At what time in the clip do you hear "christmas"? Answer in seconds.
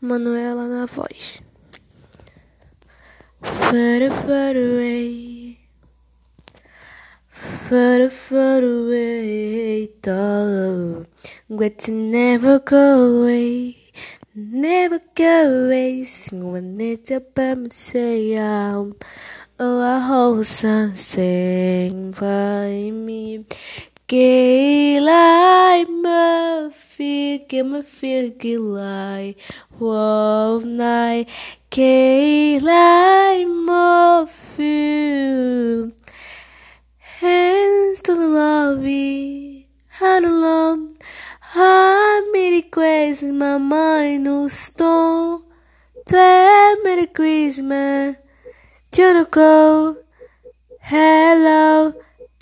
47.08-48.16